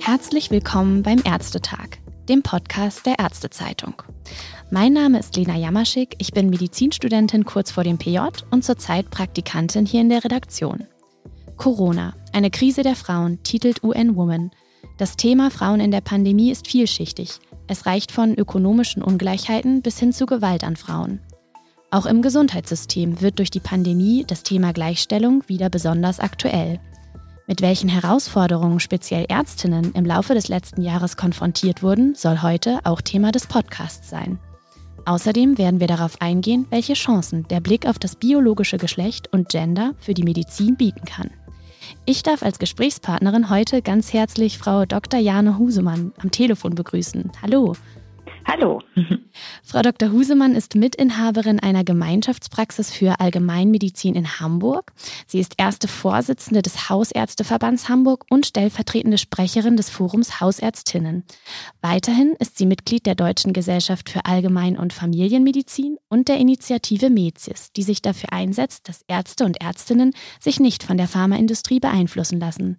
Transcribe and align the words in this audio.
Herzlich 0.00 0.50
willkommen 0.50 1.02
beim 1.02 1.22
Ärztetag, 1.24 1.98
dem 2.28 2.42
Podcast 2.42 3.06
der 3.06 3.18
Ärztezeitung. 3.18 4.02
Mein 4.70 4.92
Name 4.92 5.18
ist 5.18 5.34
Lena 5.36 5.56
Jamaschik, 5.56 6.16
ich 6.18 6.32
bin 6.32 6.50
Medizinstudentin 6.50 7.44
kurz 7.44 7.70
vor 7.70 7.84
dem 7.84 7.96
PJ 7.96 8.18
und 8.50 8.64
zurzeit 8.64 9.10
Praktikantin 9.10 9.86
hier 9.86 10.02
in 10.02 10.10
der 10.10 10.24
Redaktion. 10.24 10.84
Corona, 11.56 12.14
eine 12.34 12.50
Krise 12.50 12.82
der 12.82 12.96
Frauen, 12.96 13.42
titelt 13.42 13.82
UN 13.82 14.14
Woman. 14.14 14.50
Das 14.98 15.16
Thema 15.16 15.50
Frauen 15.50 15.80
in 15.80 15.90
der 15.90 16.02
Pandemie 16.02 16.50
ist 16.50 16.66
vielschichtig. 16.66 17.38
Es 17.66 17.86
reicht 17.86 18.12
von 18.12 18.34
ökonomischen 18.34 19.02
Ungleichheiten 19.02 19.80
bis 19.80 19.98
hin 19.98 20.12
zu 20.12 20.26
Gewalt 20.26 20.64
an 20.64 20.76
Frauen. 20.76 21.20
Auch 21.90 22.06
im 22.06 22.20
Gesundheitssystem 22.20 23.20
wird 23.20 23.38
durch 23.38 23.50
die 23.50 23.60
Pandemie 23.60 24.24
das 24.26 24.42
Thema 24.42 24.72
Gleichstellung 24.72 25.44
wieder 25.46 25.70
besonders 25.70 26.20
aktuell. 26.20 26.80
Mit 27.46 27.62
welchen 27.62 27.88
Herausforderungen 27.88 28.80
speziell 28.80 29.24
Ärztinnen 29.28 29.92
im 29.92 30.04
Laufe 30.04 30.34
des 30.34 30.48
letzten 30.48 30.82
Jahres 30.82 31.16
konfrontiert 31.16 31.82
wurden, 31.82 32.16
soll 32.16 32.42
heute 32.42 32.80
auch 32.82 33.00
Thema 33.00 33.30
des 33.30 33.46
Podcasts 33.46 34.10
sein. 34.10 34.40
Außerdem 35.04 35.56
werden 35.56 35.78
wir 35.78 35.86
darauf 35.86 36.20
eingehen, 36.20 36.66
welche 36.70 36.94
Chancen 36.94 37.46
der 37.48 37.60
Blick 37.60 37.86
auf 37.86 38.00
das 38.00 38.16
biologische 38.16 38.78
Geschlecht 38.78 39.32
und 39.32 39.48
Gender 39.48 39.94
für 40.00 40.14
die 40.14 40.24
Medizin 40.24 40.76
bieten 40.76 41.04
kann. 41.04 41.30
Ich 42.04 42.24
darf 42.24 42.42
als 42.42 42.58
Gesprächspartnerin 42.58 43.48
heute 43.48 43.80
ganz 43.80 44.12
herzlich 44.12 44.58
Frau 44.58 44.84
Dr. 44.84 45.20
Jane 45.20 45.56
Husemann 45.56 46.12
am 46.18 46.32
Telefon 46.32 46.74
begrüßen. 46.74 47.30
Hallo. 47.40 47.74
Hallo. 48.46 48.80
Frau 49.64 49.82
Dr. 49.82 50.12
Husemann 50.12 50.54
ist 50.54 50.76
Mitinhaberin 50.76 51.58
einer 51.58 51.82
Gemeinschaftspraxis 51.82 52.92
für 52.92 53.18
Allgemeinmedizin 53.18 54.14
in 54.14 54.38
Hamburg. 54.38 54.92
Sie 55.26 55.40
ist 55.40 55.54
erste 55.58 55.88
Vorsitzende 55.88 56.62
des 56.62 56.88
Hausärzteverbands 56.88 57.88
Hamburg 57.88 58.24
und 58.30 58.46
stellvertretende 58.46 59.18
Sprecherin 59.18 59.76
des 59.76 59.90
Forums 59.90 60.40
Hausärztinnen. 60.40 61.24
Weiterhin 61.80 62.36
ist 62.38 62.56
sie 62.56 62.66
Mitglied 62.66 63.04
der 63.04 63.16
Deutschen 63.16 63.52
Gesellschaft 63.52 64.10
für 64.10 64.24
Allgemein- 64.24 64.78
und 64.78 64.92
Familienmedizin 64.92 65.98
und 66.08 66.28
der 66.28 66.38
Initiative 66.38 67.10
MEZIS, 67.10 67.72
die 67.72 67.82
sich 67.82 68.00
dafür 68.00 68.32
einsetzt, 68.32 68.88
dass 68.88 69.02
Ärzte 69.08 69.44
und 69.44 69.60
Ärztinnen 69.60 70.12
sich 70.38 70.60
nicht 70.60 70.84
von 70.84 70.96
der 70.96 71.08
Pharmaindustrie 71.08 71.80
beeinflussen 71.80 72.38
lassen. 72.38 72.78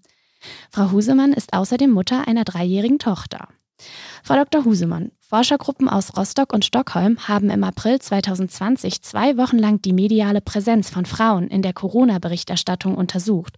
Frau 0.71 0.91
Husemann 0.91 1.33
ist 1.33 1.51
außerdem 1.51 1.91
Mutter 1.91 2.25
einer 2.25 2.45
dreijährigen 2.45 2.99
Tochter. 2.99 3.49
Frau 4.23 4.35
Dr. 4.35 4.65
Husemann, 4.65 5.11
Forschergruppen 5.19 5.89
aus 5.89 6.15
Rostock 6.15 6.53
und 6.53 6.63
Stockholm 6.63 7.27
haben 7.27 7.49
im 7.49 7.63
April 7.65 7.99
2020 7.99 9.01
zwei 9.01 9.37
Wochen 9.37 9.57
lang 9.57 9.81
die 9.81 9.91
mediale 9.91 10.39
Präsenz 10.39 10.89
von 10.89 11.05
Frauen 11.05 11.49
in 11.49 11.61
der 11.61 11.73
Corona-Berichterstattung 11.73 12.95
untersucht. 12.95 13.53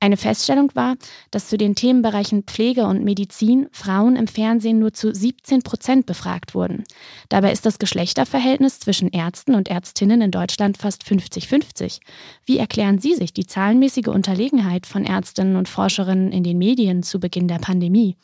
Eine 0.00 0.16
Feststellung 0.16 0.70
war, 0.74 0.96
dass 1.30 1.48
zu 1.48 1.56
den 1.56 1.74
Themenbereichen 1.74 2.42
Pflege 2.42 2.86
und 2.86 3.04
Medizin 3.04 3.68
Frauen 3.72 4.16
im 4.16 4.26
Fernsehen 4.26 4.78
nur 4.78 4.94
zu 4.94 5.14
17 5.14 5.62
Prozent 5.62 6.06
befragt 6.06 6.54
wurden. 6.54 6.84
Dabei 7.28 7.52
ist 7.52 7.66
das 7.66 7.78
Geschlechterverhältnis 7.78 8.80
zwischen 8.80 9.10
Ärzten 9.10 9.54
und 9.54 9.68
Ärztinnen 9.68 10.22
in 10.22 10.30
Deutschland 10.30 10.78
fast 10.78 11.04
50-50. 11.04 12.00
Wie 12.46 12.58
erklären 12.58 12.98
Sie 12.98 13.14
sich 13.14 13.32
die 13.32 13.46
zahlenmäßige 13.46 14.08
Unterlegenheit 14.08 14.86
von 14.86 15.04
Ärztinnen 15.04 15.56
und 15.56 15.68
Forscherinnen 15.68 16.32
in 16.32 16.42
den 16.42 16.58
Medien 16.58 17.02
zu 17.02 17.20
Beginn 17.20 17.48
der 17.48 17.58
Pandemie? 17.58 18.16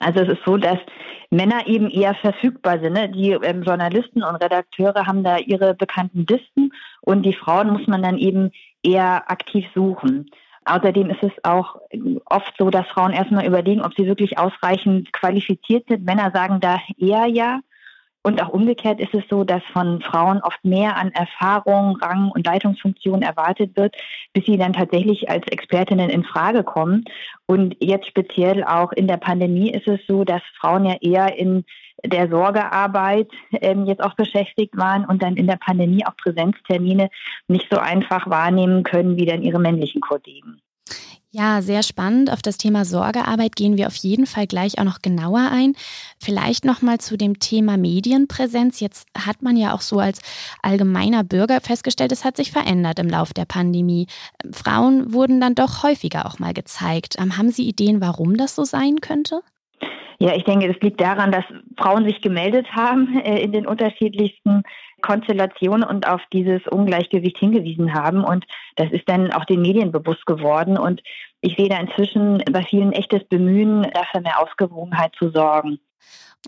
Also 0.00 0.20
es 0.20 0.28
ist 0.30 0.44
so, 0.44 0.56
dass 0.56 0.78
Männer 1.30 1.66
eben 1.66 1.88
eher 1.88 2.14
verfügbar 2.14 2.80
sind. 2.80 2.94
Ne? 2.94 3.08
Die 3.10 3.30
ähm, 3.30 3.62
Journalisten 3.62 4.22
und 4.22 4.36
Redakteure 4.36 5.06
haben 5.06 5.22
da 5.22 5.38
ihre 5.38 5.74
bekannten 5.74 6.26
Listen 6.28 6.72
und 7.02 7.22
die 7.22 7.34
Frauen 7.34 7.70
muss 7.70 7.86
man 7.86 8.02
dann 8.02 8.18
eben 8.18 8.50
eher 8.82 9.30
aktiv 9.30 9.66
suchen. 9.74 10.30
Außerdem 10.64 11.10
ist 11.10 11.22
es 11.22 11.32
auch 11.42 11.76
oft 12.26 12.54
so, 12.58 12.70
dass 12.70 12.86
Frauen 12.88 13.12
erstmal 13.12 13.46
überlegen, 13.46 13.82
ob 13.82 13.94
sie 13.96 14.06
wirklich 14.06 14.38
ausreichend 14.38 15.12
qualifiziert 15.12 15.84
sind. 15.88 16.04
Männer 16.04 16.30
sagen 16.34 16.60
da 16.60 16.80
eher 16.98 17.26
ja. 17.26 17.60
Und 18.22 18.42
auch 18.42 18.50
umgekehrt 18.50 19.00
ist 19.00 19.14
es 19.14 19.22
so, 19.30 19.44
dass 19.44 19.62
von 19.72 20.02
Frauen 20.02 20.42
oft 20.42 20.62
mehr 20.62 20.96
an 20.96 21.10
Erfahrung, 21.12 21.96
Rang 22.02 22.30
und 22.30 22.46
Leitungsfunktion 22.46 23.22
erwartet 23.22 23.76
wird, 23.76 23.96
bis 24.34 24.44
sie 24.44 24.58
dann 24.58 24.74
tatsächlich 24.74 25.30
als 25.30 25.46
Expertinnen 25.48 26.10
in 26.10 26.24
Frage 26.24 26.62
kommen. 26.62 27.04
Und 27.46 27.76
jetzt 27.80 28.06
speziell 28.06 28.62
auch 28.64 28.92
in 28.92 29.08
der 29.08 29.16
Pandemie 29.16 29.70
ist 29.70 29.88
es 29.88 30.00
so, 30.06 30.24
dass 30.24 30.42
Frauen 30.60 30.84
ja 30.84 30.96
eher 31.00 31.38
in 31.38 31.64
der 32.04 32.28
Sorgearbeit 32.28 33.28
ähm, 33.52 33.86
jetzt 33.86 34.02
auch 34.02 34.14
beschäftigt 34.14 34.76
waren 34.76 35.04
und 35.04 35.22
dann 35.22 35.36
in 35.36 35.46
der 35.46 35.56
Pandemie 35.56 36.04
auch 36.04 36.16
Präsenztermine 36.16 37.08
nicht 37.48 37.68
so 37.70 37.78
einfach 37.78 38.28
wahrnehmen 38.28 38.82
können 38.82 39.16
wie 39.16 39.26
dann 39.26 39.42
ihre 39.42 39.58
männlichen 39.58 40.00
Kollegen. 40.00 40.60
Ja, 41.32 41.62
sehr 41.62 41.84
spannend. 41.84 42.28
Auf 42.32 42.42
das 42.42 42.56
Thema 42.56 42.84
Sorgearbeit 42.84 43.54
gehen 43.54 43.76
wir 43.76 43.86
auf 43.86 43.94
jeden 43.94 44.26
Fall 44.26 44.48
gleich 44.48 44.80
auch 44.80 44.84
noch 44.84 45.00
genauer 45.00 45.48
ein. 45.52 45.76
Vielleicht 46.18 46.64
noch 46.64 46.82
mal 46.82 46.98
zu 46.98 47.16
dem 47.16 47.38
Thema 47.38 47.76
Medienpräsenz. 47.76 48.80
Jetzt 48.80 49.06
hat 49.16 49.40
man 49.40 49.56
ja 49.56 49.72
auch 49.72 49.80
so 49.80 50.00
als 50.00 50.18
allgemeiner 50.60 51.22
Bürger 51.22 51.60
festgestellt, 51.60 52.10
es 52.10 52.24
hat 52.24 52.36
sich 52.36 52.50
verändert 52.50 52.98
im 52.98 53.08
Laufe 53.08 53.32
der 53.32 53.44
Pandemie. 53.44 54.08
Frauen 54.50 55.12
wurden 55.12 55.40
dann 55.40 55.54
doch 55.54 55.84
häufiger 55.84 56.26
auch 56.26 56.40
mal 56.40 56.52
gezeigt. 56.52 57.14
Ähm, 57.20 57.36
haben 57.36 57.52
Sie 57.52 57.68
Ideen, 57.68 58.00
warum 58.00 58.36
das 58.36 58.56
so 58.56 58.64
sein 58.64 59.00
könnte? 59.00 59.42
Ja, 60.22 60.34
ich 60.36 60.44
denke, 60.44 60.68
das 60.68 60.80
liegt 60.82 61.00
daran, 61.00 61.32
dass 61.32 61.44
Frauen 61.78 62.04
sich 62.04 62.20
gemeldet 62.20 62.66
haben 62.72 63.18
äh, 63.24 63.42
in 63.42 63.52
den 63.52 63.66
unterschiedlichsten 63.66 64.62
Konstellationen 65.00 65.82
und 65.82 66.06
auf 66.06 66.20
dieses 66.30 66.66
Ungleichgewicht 66.66 67.38
hingewiesen 67.38 67.94
haben. 67.94 68.22
Und 68.22 68.44
das 68.76 68.90
ist 68.92 69.08
dann 69.08 69.32
auch 69.32 69.46
den 69.46 69.62
Medien 69.62 69.92
bewusst 69.92 70.26
geworden. 70.26 70.76
Und 70.76 71.02
ich 71.40 71.56
sehe 71.56 71.70
da 71.70 71.78
inzwischen 71.78 72.42
bei 72.52 72.62
vielen 72.62 72.92
echtes 72.92 73.24
Bemühen, 73.24 73.82
dafür 73.94 74.20
mehr 74.20 74.38
Ausgewogenheit 74.40 75.14
zu 75.16 75.30
sorgen. 75.30 75.80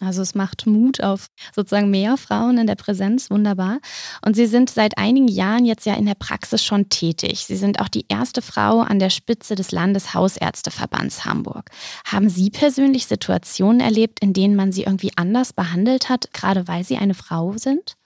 Also 0.00 0.22
es 0.22 0.34
macht 0.34 0.66
Mut 0.66 1.02
auf 1.02 1.26
sozusagen 1.54 1.90
mehr 1.90 2.16
Frauen 2.16 2.56
in 2.56 2.66
der 2.66 2.76
Präsenz, 2.76 3.30
wunderbar. 3.30 3.78
Und 4.24 4.34
Sie 4.34 4.46
sind 4.46 4.70
seit 4.70 4.96
einigen 4.96 5.28
Jahren 5.28 5.66
jetzt 5.66 5.84
ja 5.84 5.94
in 5.94 6.06
der 6.06 6.14
Praxis 6.14 6.64
schon 6.64 6.88
tätig. 6.88 7.44
Sie 7.44 7.56
sind 7.56 7.78
auch 7.80 7.88
die 7.88 8.06
erste 8.08 8.40
Frau 8.40 8.80
an 8.80 8.98
der 8.98 9.10
Spitze 9.10 9.54
des 9.54 9.70
Landeshausärzteverbands 9.70 11.26
Hamburg. 11.26 11.70
Haben 12.10 12.30
Sie 12.30 12.50
persönlich 12.50 13.06
Situationen 13.06 13.80
erlebt, 13.80 14.20
in 14.22 14.32
denen 14.32 14.56
man 14.56 14.72
Sie 14.72 14.84
irgendwie 14.84 15.12
anders 15.16 15.52
behandelt 15.52 16.08
hat, 16.08 16.32
gerade 16.32 16.68
weil 16.68 16.84
Sie 16.84 16.96
eine 16.96 17.14
Frau 17.14 17.52
sind? 17.52 17.96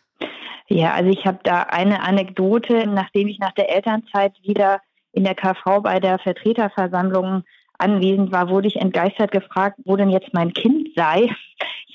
Ja, 0.69 0.95
also 0.95 1.11
ich 1.11 1.25
habe 1.25 1.39
da 1.45 1.63
eine 1.63 2.03
Anekdote, 2.03 2.89
nachdem 2.89 3.28
ich 3.28 3.39
nach 3.39 3.53
der 3.53 3.71
Elternzeit 3.71 4.33
wieder 4.43 4.81
in 5.13 5.23
der 5.23 5.37
KV 5.37 5.83
bei 5.83 6.01
der 6.01 6.19
Vertreterversammlung 6.19 7.45
anwesend 7.79 8.33
war, 8.33 8.49
wurde 8.49 8.69
ich 8.69 8.77
entgeistert 8.77 9.31
gefragt, 9.31 9.79
wo 9.85 9.97
denn 9.97 10.11
jetzt 10.11 10.33
mein 10.33 10.53
Kind 10.53 10.89
sei. 10.97 11.29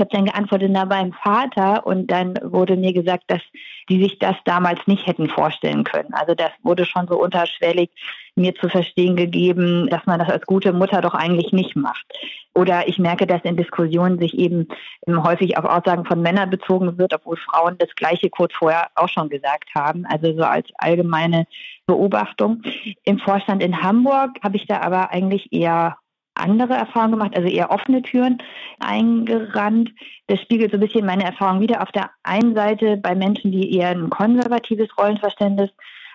Habe 0.02 0.10
dann 0.12 0.26
geantwortet, 0.26 0.72
na 0.72 0.86
beim 0.86 1.14
Vater 1.14 1.86
und 1.86 2.08
dann 2.08 2.34
wurde 2.42 2.76
mir 2.76 2.92
gesagt, 2.92 3.24
dass 3.28 3.42
die 3.88 4.02
sich 4.02 4.20
das 4.20 4.36
damals 4.46 4.80
nicht 4.88 5.08
hätten 5.08 5.30
vorstellen 5.30 5.84
können. 5.84 6.14
Also 6.14 6.34
das 6.36 6.52
wurde 6.64 6.86
schon 6.86 7.08
so 7.08 7.22
unterschwellig 7.22 7.90
mir 8.36 8.56
zu 8.56 8.68
verstehen 8.70 9.16
gegeben, 9.16 9.90
dass 9.90 10.06
man 10.06 10.20
das 10.20 10.30
als 10.30 10.46
gute 10.46 10.74
Mutter 10.74 11.02
doch 11.02 11.14
eigentlich 11.14 11.52
nicht 11.52 11.76
macht. 11.76 12.06
Oder 12.54 12.88
ich 12.88 12.98
merke, 12.98 13.28
dass 13.28 13.44
in 13.44 13.58
Diskussionen 13.58 14.20
sich 14.20 14.38
eben 14.38 14.68
häufig 15.08 15.58
auf 15.58 15.66
Aussagen 15.66 16.06
von 16.06 16.22
Männern 16.22 16.50
bezogen 16.50 16.98
wird, 16.98 17.14
obwohl 17.14 17.38
Frauen 17.38 17.78
das 17.78 17.90
Gleiche 17.96 18.30
kurz 18.30 18.54
vorher 18.54 18.88
auch 18.96 19.10
schon 19.10 19.30
gesagt 19.30 19.70
haben. 19.76 20.06
Also 20.06 20.34
so 20.36 20.44
als 20.44 20.68
allgemeine 20.78 21.46
Beobachtung. 21.86 22.62
Im 23.04 23.20
Vorstand 23.20 23.62
in 23.62 23.82
Hamburg 23.82 24.32
habe 24.44 24.58
ich 24.58 24.66
da 24.66 24.82
aber 24.82 25.12
eigentlich 25.12 25.52
eher 25.54 25.98
andere 26.42 26.74
Erfahrungen 26.74 27.14
gemacht, 27.14 27.38
also 27.38 27.48
eher 27.48 27.72
offene 27.72 28.02
Türen 28.02 28.40
eingerannt. 28.80 29.92
Das 30.28 30.42
spiegelt 30.42 30.72
so 30.72 30.78
ein 30.78 30.82
bisschen 30.82 31.06
meine 31.06 31.24
Erfahrung 31.24 31.62
wieder. 31.62 31.82
Auf 31.82 31.92
der 31.92 32.12
einen 32.24 32.56
Seite 32.56 32.98
bei 32.98 33.16
Menschen, 33.16 33.52
die 33.52 33.76
eher 33.76 33.90
ein 33.90 34.10
konservatives 34.10 34.90
Rollenverständnis 34.98 35.70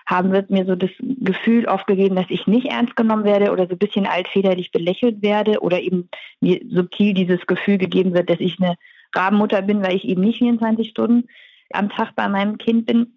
haben, 0.05 0.31
wird 0.31 0.49
mir 0.49 0.65
so 0.65 0.75
das 0.75 0.89
Gefühl 0.99 1.67
aufgegeben, 1.67 2.15
dass 2.15 2.29
ich 2.29 2.47
nicht 2.47 2.67
ernst 2.67 2.95
genommen 2.95 3.25
werde 3.25 3.51
oder 3.51 3.65
so 3.67 3.73
ein 3.73 3.79
bisschen 3.79 4.05
altväterlich 4.05 4.71
belächelt 4.71 5.21
werde 5.21 5.59
oder 5.61 5.81
eben 5.81 6.09
mir 6.39 6.61
subtil 6.69 7.13
dieses 7.13 7.45
Gefühl 7.45 7.77
gegeben 7.77 8.13
wird, 8.13 8.29
dass 8.29 8.39
ich 8.39 8.57
eine 8.59 8.75
Rabenmutter 9.13 9.61
bin, 9.61 9.83
weil 9.83 9.95
ich 9.95 10.05
eben 10.05 10.21
nicht 10.21 10.39
24 10.39 10.89
Stunden 10.89 11.27
am 11.73 11.89
Tag 11.89 12.15
bei 12.15 12.27
meinem 12.29 12.57
Kind 12.57 12.85
bin. 12.85 13.16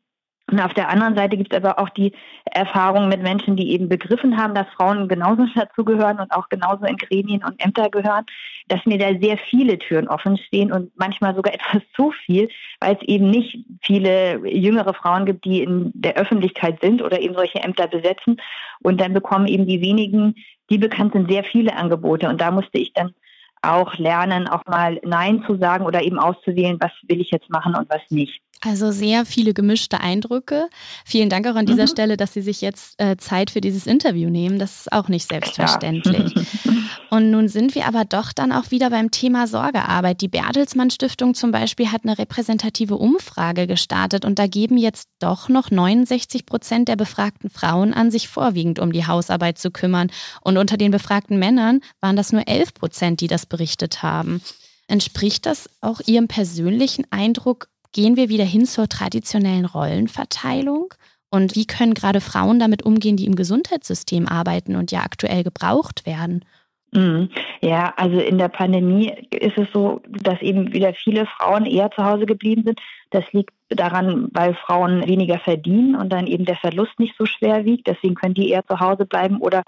Und 0.51 0.61
auf 0.61 0.75
der 0.75 0.89
anderen 0.89 1.15
Seite 1.15 1.37
gibt 1.37 1.53
es 1.53 1.57
aber 1.57 1.79
auch 1.79 1.89
die 1.91 2.13
Erfahrung 2.45 3.09
mit 3.09 3.23
Menschen, 3.23 3.57
die 3.57 3.71
eben 3.71 3.89
begriffen 3.89 4.37
haben, 4.37 4.55
dass 4.55 4.67
Frauen 4.77 5.07
genauso 5.09 5.47
dazugehören 5.55 6.19
und 6.19 6.33
auch 6.33 6.49
genauso 6.49 6.85
in 6.87 6.97
Gremien 6.97 7.45
und 7.45 7.63
Ämter 7.65 7.89
gehören, 7.89 8.25
dass 8.69 8.85
mir 8.85 8.99
da 8.99 9.09
sehr 9.21 9.39
viele 9.39 9.79
Türen 9.79 10.09
offen 10.09 10.37
stehen 10.37 10.73
und 10.73 10.91
manchmal 10.97 11.35
sogar 11.35 11.55
etwas 11.55 11.83
zu 11.95 12.13
viel, 12.25 12.49
weil 12.81 12.97
es 12.97 13.09
eben 13.09 13.31
nicht 13.31 13.65
viele 13.83 14.47
jüngere 14.49 14.95
Frauen 14.95 15.27
gibt, 15.27 15.45
die 15.45 15.63
in 15.63 15.93
der 15.95 16.17
Öffentlichkeit 16.17 16.81
sind 16.81 17.03
oder 17.03 17.21
eben 17.21 17.35
solche 17.35 17.61
Ämter 17.61 17.87
besetzen. 17.87 18.41
Und 18.83 19.01
dann 19.01 19.13
bekommen 19.13 19.47
eben 19.47 19.67
die 19.67 19.81
wenigen, 19.81 20.35
die 20.71 20.79
bekannt 20.79 21.13
sind, 21.13 21.31
sehr 21.31 21.45
viele 21.45 21.77
Angebote. 21.77 22.29
Und 22.29 22.41
da 22.41 22.51
musste 22.51 22.79
ich 22.79 22.93
dann 22.93 23.15
auch 23.63 23.95
lernen, 23.99 24.49
auch 24.49 24.65
mal 24.67 25.01
Nein 25.05 25.45
zu 25.47 25.57
sagen 25.57 25.85
oder 25.85 26.03
eben 26.03 26.19
auszuwählen, 26.19 26.79
was 26.81 26.93
will 27.03 27.21
ich 27.21 27.31
jetzt 27.31 27.51
machen 27.51 27.75
und 27.75 27.89
was 27.91 28.03
nicht. 28.11 28.41
Also 28.63 28.91
sehr 28.91 29.25
viele 29.25 29.55
gemischte 29.55 30.01
Eindrücke. 30.01 30.69
Vielen 31.07 31.31
Dank 31.31 31.47
auch 31.47 31.55
an 31.55 31.65
dieser 31.65 31.85
mhm. 31.85 31.89
Stelle, 31.89 32.17
dass 32.19 32.35
Sie 32.35 32.43
sich 32.43 32.61
jetzt 32.61 33.01
äh, 33.01 33.17
Zeit 33.17 33.51
für 33.51 33.63
dieses 33.63 33.87
Interview 33.87 34.29
nehmen. 34.29 34.59
Das 34.59 34.81
ist 34.81 34.93
auch 34.93 35.09
nicht 35.09 35.27
selbstverständlich. 35.27 36.35
Ja. 36.35 36.73
Und 37.11 37.31
nun 37.31 37.49
sind 37.49 37.75
wir 37.75 37.87
aber 37.87 38.05
doch 38.05 38.33
dann 38.33 38.53
auch 38.53 38.71
wieder 38.71 38.91
beim 38.91 39.11
Thema 39.11 39.49
Sorgearbeit. 39.49 40.21
Die 40.21 40.29
Bertelsmann 40.29 40.91
Stiftung 40.91 41.35
zum 41.35 41.51
Beispiel 41.51 41.91
hat 41.91 42.05
eine 42.05 42.19
repräsentative 42.19 42.97
Umfrage 42.97 43.67
gestartet 43.67 44.25
und 44.25 44.39
da 44.39 44.47
geben 44.47 44.79
jetzt 44.79 45.09
doch 45.19 45.49
noch 45.49 45.73
69 45.73 46.47
Prozent 46.47 46.89
der 46.89 46.95
befragten 46.95 47.51
Frauen 47.51 47.95
an, 47.95 48.13
sich 48.13 48.29
vorwiegend 48.29 48.79
um 48.79 48.93
die 48.93 49.07
Hausarbeit 49.09 49.59
zu 49.59 49.73
kümmern. 49.73 50.11
Und 50.43 50.57
unter 50.57 50.77
den 50.77 50.93
befragten 50.93 51.39
Männern 51.39 51.81
waren 52.01 52.15
das 52.15 52.33
nur 52.33 52.47
11 52.47 52.75
Prozent, 52.75 53.21
die 53.21 53.27
das 53.27 53.45
berichtet 53.51 54.03
haben. 54.03 54.41
Entspricht 54.89 55.45
das 55.45 55.69
auch 55.83 56.01
Ihrem 56.07 56.27
persönlichen 56.27 57.05
Eindruck 57.11 57.69
Gehen 57.93 58.17
wir 58.17 58.29
wieder 58.29 58.45
hin 58.45 58.67
zur 58.67 58.89
traditionellen 58.89 59.65
Rollenverteilung? 59.65 60.95
Und 61.29 61.57
wie 61.57 61.67
können 61.67 61.95
gerade 61.95 62.21
Frauen 62.21 62.59
damit 62.59 62.85
umgehen, 62.85 63.17
die 63.17 63.27
im 63.27 63.35
Gesundheitssystem 63.35 64.29
arbeiten 64.29 64.77
und 64.77 64.93
ja 64.93 65.01
aktuell 65.01 65.43
gebraucht 65.43 66.07
werden? 66.07 66.45
Mhm. 66.93 67.31
Ja, 67.61 67.93
also 67.97 68.19
in 68.19 68.39
der 68.39 68.49
Pandemie 68.49 69.13
ist 69.31 69.59
es 69.59 69.69
so, 69.73 70.01
dass 70.09 70.41
eben 70.41 70.73
wieder 70.73 70.93
viele 70.95 71.27
Frauen 71.27 71.67
eher 71.67 71.91
zu 71.91 72.05
Hause 72.05 72.27
geblieben 72.27 72.63
sind. 72.65 72.81
Das 73.11 73.25
liegt 73.33 73.53
daran, 73.69 74.29
weil 74.33 74.55
Frauen 74.55 75.07
weniger 75.07 75.39
verdienen 75.39 75.95
und 75.95 76.13
dann 76.13 76.27
eben 76.27 76.45
der 76.45 76.57
Verlust 76.57 76.99
nicht 76.99 77.15
so 77.17 77.27
schwer 77.27 77.65
wiegt. 77.65 77.87
Deswegen 77.87 78.15
können 78.15 78.35
die 78.35 78.51
eher 78.51 78.67
zu 78.67 78.81
Hause 78.81 79.05
bleiben 79.05 79.39
oder 79.39 79.63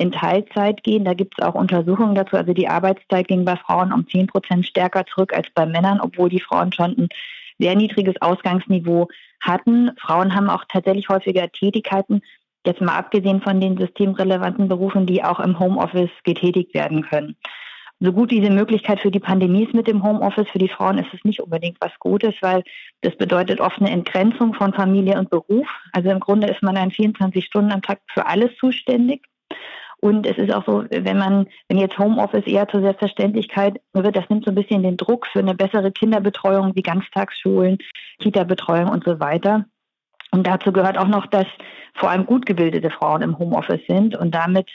in 0.00 0.12
Teilzeit 0.12 0.82
gehen. 0.82 1.04
Da 1.04 1.12
gibt 1.12 1.34
es 1.36 1.44
auch 1.44 1.54
Untersuchungen 1.54 2.14
dazu. 2.14 2.36
Also 2.36 2.54
die 2.54 2.68
Arbeitszeit 2.68 3.28
ging 3.28 3.44
bei 3.44 3.56
Frauen 3.56 3.92
um 3.92 4.08
10 4.08 4.28
Prozent 4.28 4.66
stärker 4.66 5.04
zurück 5.04 5.34
als 5.34 5.48
bei 5.54 5.66
Männern, 5.66 6.00
obwohl 6.00 6.30
die 6.30 6.40
Frauen 6.40 6.72
schon 6.72 6.96
ein 6.96 7.08
sehr 7.58 7.76
niedriges 7.76 8.14
Ausgangsniveau 8.22 9.08
hatten. 9.42 9.90
Frauen 10.00 10.34
haben 10.34 10.48
auch 10.48 10.64
tatsächlich 10.68 11.10
häufiger 11.10 11.52
Tätigkeiten, 11.52 12.22
jetzt 12.66 12.80
mal 12.80 12.96
abgesehen 12.96 13.42
von 13.42 13.60
den 13.60 13.76
systemrelevanten 13.76 14.68
Berufen, 14.68 15.04
die 15.04 15.22
auch 15.22 15.38
im 15.38 15.58
Homeoffice 15.58 16.10
getätigt 16.24 16.72
werden 16.72 17.02
können. 17.02 17.36
So 18.02 18.14
gut 18.14 18.30
diese 18.30 18.48
Möglichkeit 18.48 19.00
für 19.00 19.10
die 19.10 19.20
Pandemie 19.20 19.64
ist 19.64 19.74
mit 19.74 19.86
dem 19.86 20.02
Homeoffice, 20.02 20.48
für 20.48 20.58
die 20.58 20.70
Frauen 20.70 20.96
ist 20.96 21.12
es 21.12 21.22
nicht 21.24 21.40
unbedingt 21.40 21.76
was 21.80 21.92
Gutes, 21.98 22.34
weil 22.40 22.62
das 23.02 23.14
bedeutet 23.16 23.60
oft 23.60 23.78
eine 23.78 23.90
Entgrenzung 23.90 24.54
von 24.54 24.72
Familie 24.72 25.18
und 25.18 25.28
Beruf. 25.28 25.68
Also 25.92 26.08
im 26.08 26.20
Grunde 26.20 26.46
ist 26.46 26.62
man 26.62 26.76
dann 26.76 26.90
24 26.90 27.44
Stunden 27.44 27.72
am 27.72 27.82
Tag 27.82 28.00
für 28.06 28.24
alles 28.24 28.56
zuständig. 28.56 29.26
Und 30.00 30.26
es 30.26 30.38
ist 30.38 30.52
auch 30.52 30.64
so, 30.64 30.84
wenn 30.90 31.18
man, 31.18 31.46
wenn 31.68 31.78
jetzt 31.78 31.98
Homeoffice 31.98 32.46
eher 32.46 32.66
zur 32.68 32.80
Selbstverständlichkeit 32.80 33.80
wird, 33.92 34.16
das 34.16 34.28
nimmt 34.30 34.46
so 34.46 34.50
ein 34.50 34.54
bisschen 34.54 34.82
den 34.82 34.96
Druck 34.96 35.26
für 35.26 35.40
eine 35.40 35.54
bessere 35.54 35.92
Kinderbetreuung 35.92 36.74
wie 36.74 36.82
Ganztagsschulen, 36.82 37.78
Kita-Betreuung 38.18 38.88
und 38.88 39.04
so 39.04 39.20
weiter. 39.20 39.66
Und 40.30 40.46
dazu 40.46 40.72
gehört 40.72 40.96
auch 40.96 41.08
noch, 41.08 41.26
dass 41.26 41.46
vor 41.94 42.10
allem 42.10 42.24
gut 42.24 42.46
gebildete 42.46 42.90
Frauen 42.90 43.20
im 43.20 43.38
Homeoffice 43.38 43.84
sind 43.88 44.16
und 44.16 44.34
damit 44.34 44.70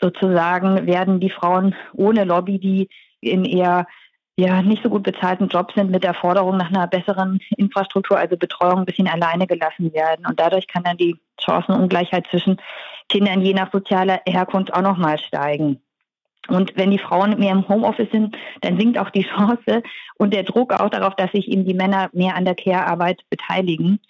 sozusagen 0.00 0.86
werden 0.86 1.18
die 1.20 1.30
Frauen 1.30 1.74
ohne 1.94 2.24
Lobby, 2.24 2.58
die 2.58 2.88
in 3.20 3.44
eher 3.44 3.86
ja 4.36 4.62
nicht 4.62 4.82
so 4.82 4.90
gut 4.90 5.02
bezahlten 5.02 5.48
Jobs 5.48 5.74
sind, 5.74 5.90
mit 5.90 6.04
der 6.04 6.14
Forderung 6.14 6.56
nach 6.56 6.68
einer 6.68 6.86
besseren 6.86 7.40
Infrastruktur, 7.56 8.18
also 8.18 8.36
Betreuung, 8.36 8.80
ein 8.80 8.84
bisschen 8.84 9.08
alleine 9.08 9.46
gelassen 9.46 9.92
werden. 9.92 10.26
Und 10.26 10.38
dadurch 10.38 10.68
kann 10.68 10.84
dann 10.84 10.96
die 10.96 11.16
Chancenungleichheit 11.38 12.26
zwischen 12.30 12.60
Kindern 13.08 13.40
je 13.40 13.54
nach 13.54 13.72
sozialer 13.72 14.20
Herkunft 14.26 14.72
auch 14.72 14.82
nochmal 14.82 15.18
steigen. 15.18 15.80
Und 16.48 16.72
wenn 16.76 16.90
die 16.90 16.98
Frauen 16.98 17.38
mehr 17.38 17.52
im 17.52 17.68
Homeoffice 17.68 18.10
sind, 18.10 18.36
dann 18.62 18.78
sinkt 18.78 18.98
auch 18.98 19.10
die 19.10 19.24
Chance 19.24 19.82
und 20.16 20.32
der 20.32 20.44
Druck 20.44 20.72
auch 20.72 20.88
darauf, 20.88 21.14
dass 21.16 21.30
sich 21.32 21.48
eben 21.48 21.64
die 21.64 21.74
Männer 21.74 22.08
mehr 22.12 22.36
an 22.36 22.44
der 22.44 22.54
Care-Arbeit 22.54 23.22
beteiligen. 23.28 24.00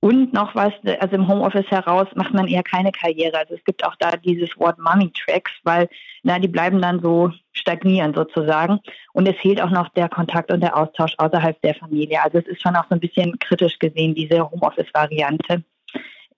Und 0.00 0.32
noch 0.32 0.54
was, 0.54 0.72
also 1.00 1.16
im 1.16 1.26
Homeoffice 1.26 1.70
heraus 1.70 2.06
macht 2.14 2.32
man 2.32 2.46
eher 2.46 2.62
keine 2.62 2.92
Karriere. 2.92 3.38
Also 3.38 3.54
es 3.54 3.64
gibt 3.64 3.84
auch 3.84 3.96
da 3.98 4.12
dieses 4.12 4.56
Wort 4.56 4.78
Money 4.78 5.10
Tracks, 5.12 5.52
weil 5.64 5.88
na, 6.22 6.38
die 6.38 6.46
bleiben 6.46 6.80
dann 6.80 7.00
so 7.00 7.32
stagnieren 7.52 8.14
sozusagen. 8.14 8.78
Und 9.12 9.28
es 9.28 9.36
fehlt 9.36 9.60
auch 9.60 9.70
noch 9.70 9.88
der 9.90 10.08
Kontakt 10.08 10.52
und 10.52 10.60
der 10.60 10.76
Austausch 10.76 11.14
außerhalb 11.18 11.60
der 11.62 11.74
Familie. 11.74 12.22
Also 12.22 12.38
es 12.38 12.46
ist 12.46 12.62
schon 12.62 12.76
auch 12.76 12.84
so 12.88 12.94
ein 12.94 13.00
bisschen 13.00 13.38
kritisch 13.40 13.78
gesehen, 13.80 14.14
diese 14.14 14.48
Homeoffice-Variante. 14.48 15.64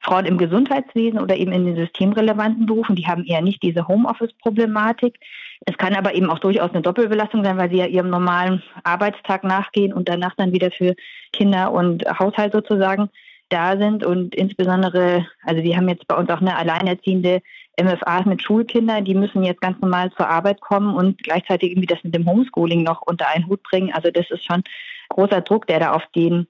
Frauen 0.01 0.25
im 0.25 0.39
Gesundheitswesen 0.39 1.21
oder 1.21 1.37
eben 1.37 1.53
in 1.53 1.67
den 1.67 1.77
systemrelevanten 1.77 2.67
Berufen, 2.67 2.97
die 2.97 3.07
haben 3.07 3.25
eher 3.25 3.43
nicht 3.43 3.63
diese 3.63 3.87
Homeoffice-Problematik. 3.87 5.19
Es 5.67 5.77
kann 5.77 5.95
aber 5.95 6.15
eben 6.15 6.31
auch 6.31 6.39
durchaus 6.39 6.71
eine 6.71 6.81
Doppelbelastung 6.81 7.45
sein, 7.45 7.59
weil 7.59 7.71
sie 7.71 7.77
ja 7.77 7.87
ihrem 7.87 8.09
normalen 8.09 8.63
Arbeitstag 8.83 9.45
nachgehen 9.45 9.93
und 9.93 10.09
danach 10.09 10.35
dann 10.37 10.53
wieder 10.53 10.71
für 10.71 10.95
Kinder 11.33 11.73
und 11.73 12.05
Haushalt 12.19 12.53
sozusagen 12.53 13.11
da 13.51 13.77
sind 13.77 14.05
und 14.05 14.35
insbesondere, 14.35 15.27
also 15.45 15.63
wir 15.63 15.77
haben 15.77 15.89
jetzt 15.89 16.07
bei 16.07 16.17
uns 16.17 16.31
auch 16.31 16.41
eine 16.41 16.57
alleinerziehende 16.57 17.43
MFA 17.81 18.23
mit 18.25 18.43
Schulkindern, 18.43 19.05
die 19.05 19.15
müssen 19.15 19.43
jetzt 19.43 19.61
ganz 19.61 19.81
normal 19.81 20.11
zur 20.13 20.29
Arbeit 20.29 20.61
kommen 20.61 20.95
und 20.95 21.23
gleichzeitig 21.23 21.71
irgendwie 21.71 21.87
das 21.87 22.03
mit 22.05 22.15
dem 22.15 22.27
Homeschooling 22.27 22.83
noch 22.83 23.03
unter 23.03 23.29
einen 23.29 23.49
Hut 23.49 23.63
bringen. 23.63 23.93
Also 23.93 24.11
das 24.11 24.31
ist 24.31 24.45
schon 24.45 24.63
großer 25.09 25.41
Druck, 25.41 25.67
der 25.67 25.81
da 25.81 25.93
auf 25.93 26.05
denen 26.15 26.47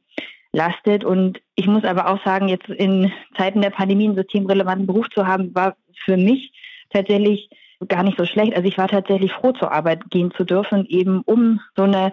lastet. 0.52 1.05
Und 1.05 1.41
ich 1.55 1.67
muss 1.67 1.85
aber 1.85 2.08
auch 2.08 2.25
sagen, 2.25 2.49
jetzt 2.49 2.69
in 2.69 3.12
Zeiten 3.37 3.62
der 3.62 3.70
Pandemie 3.70 4.06
einen 4.06 4.17
systemrelevanten 4.17 4.87
Beruf 4.87 5.08
zu 5.11 5.26
haben, 5.26 5.55
war 5.55 5.76
für 6.05 6.17
mich 6.17 6.52
tatsächlich 6.91 7.50
gar 7.88 8.02
nicht 8.02 8.19
so 8.19 8.26
schlecht. 8.26 8.55
Also 8.55 8.69
ich 8.69 8.79
war 8.79 8.88
tatsächlich 8.88 9.32
froh, 9.32 9.52
zur 9.52 9.73
Arbeit 9.73 10.11
gehen 10.11 10.32
zu 10.37 10.44
dürfen, 10.44 10.87
eben 10.87 11.23
um 11.23 11.61
so 11.76 11.85
einen 11.85 12.12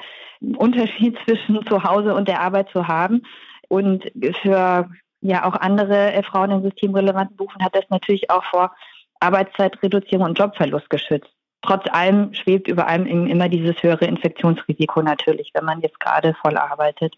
Unterschied 0.56 1.18
zwischen 1.26 1.66
zu 1.66 1.84
Hause 1.84 2.14
und 2.14 2.28
der 2.28 2.42
Arbeit 2.42 2.70
zu 2.70 2.88
haben. 2.88 3.24
Und 3.70 4.06
für 4.42 4.90
ja 5.22 5.46
auch 5.46 5.56
andere 5.56 6.14
äh, 6.14 6.24
Frauen 6.24 6.52
in 6.52 6.64
systemrelevanten 6.64 7.36
Berufen 7.36 7.64
hat 7.64 7.76
das 7.76 7.90
natürlich 7.90 8.30
auch 8.30 8.44
vor 8.46 8.74
Arbeitszeitreduzierung 9.20 10.26
und 10.26 10.40
Jobverlust 10.40 10.90
geschützt. 10.90 11.30
Trotz 11.64 11.86
allem 11.92 12.34
schwebt 12.34 12.68
über 12.68 12.88
allem 12.88 13.28
immer 13.28 13.50
dieses 13.50 13.82
höhere 13.82 14.06
Infektionsrisiko 14.06 15.02
natürlich, 15.02 15.52
wenn 15.54 15.66
man 15.66 15.82
jetzt 15.82 16.00
gerade 16.00 16.36
voll 16.36 16.56
arbeitet. 16.56 17.16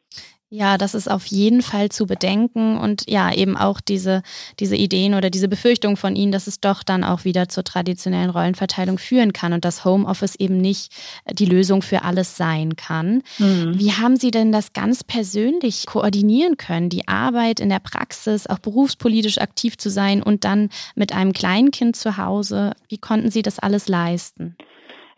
Ja, 0.51 0.80
das 0.80 0.96
ist 0.96 1.10
auf 1.10 1.28
jeden 1.28 1.62
Fall 1.62 1.90
zu 1.90 2.07
bedenken 2.07 2.80
und 2.80 3.07
ja, 3.07 3.31
eben 3.31 3.56
auch 3.56 3.80
diese, 3.80 4.24
diese 4.60 4.75
Ideen 4.75 5.13
oder 5.13 5.30
diese 5.30 5.48
Befürchtung 5.48 5.96
von 5.96 6.16
Ihnen, 6.16 6.31
dass 6.31 6.48
es 6.48 6.60
doch 6.60 6.81
dann 6.81 7.04
auch 7.04 7.24
wieder 7.24 7.50
zur 7.50 7.63
traditionellen 7.63 8.31
Rollenverteilung 8.31 8.98
führen 8.98 9.31
kann 9.31 9.54
und 9.54 9.63
dass 9.63 9.86
Homeoffice 9.86 10.34
eben 10.36 10.57
nicht 10.57 10.92
die 11.31 11.46
Lösung 11.46 11.84
für 11.84 12.04
alles 12.04 12.36
sein 12.36 12.75
kann. 12.75 13.22
Mhm. 13.38 13.78
Wie 13.78 13.92
haben 13.92 14.16
Sie 14.16 14.31
denn 14.31 14.51
das 14.51 14.74
ganz 14.74 15.04
persönlich 15.04 15.86
koordinieren 15.86 16.57
können, 16.57 16.90
die 16.90 17.07
Arbeit 17.07 17.60
in 17.60 17.69
der 17.69 17.80
Praxis, 17.80 18.48
auch 18.48 18.60
berufspolitisch 18.60 19.38
aktiv 19.38 19.78
zu 19.78 19.92
sein 19.92 20.24
und 20.24 20.45
dann 20.45 20.69
mit 20.95 21.14
einem 21.14 21.33
Kleinkind 21.33 21.95
zu 21.95 22.18
Hause? 22.18 22.74
Wie 22.88 22.97
konnten 22.97 23.30
Sie 23.30 23.44
das 23.44 23.59
alles 23.59 23.88
leisten? 23.88 24.56